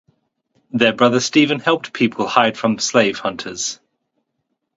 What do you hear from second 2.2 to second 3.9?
hide from slave hunters.